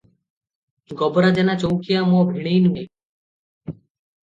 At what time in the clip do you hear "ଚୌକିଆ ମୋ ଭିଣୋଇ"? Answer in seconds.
1.65-2.59